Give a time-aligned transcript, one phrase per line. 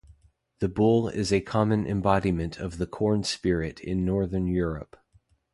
[0.61, 4.95] The bull is a common embodiment of the corn-spirit in Northern Europe.